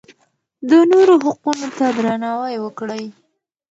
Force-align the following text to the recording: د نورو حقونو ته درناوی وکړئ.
د 0.69 0.71
نورو 0.91 1.13
حقونو 1.25 1.67
ته 1.77 1.85
درناوی 1.97 2.55
وکړئ. 2.61 3.05